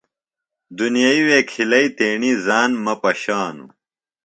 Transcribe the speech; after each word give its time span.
دُنیئی 0.77 1.19
وے 1.27 1.39
کھلیئی 1.49 1.87
تیݨی 1.97 2.31
ژان 2.43 2.71
مہ 2.83 2.93
پشانوۡ۔ 3.01 3.71